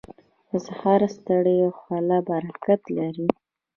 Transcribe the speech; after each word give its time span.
•د 0.49 0.51
سهار 0.67 1.01
ستړې 1.15 1.57
خوله 1.79 2.17
برکت 2.29 2.81
لري. 2.97 3.27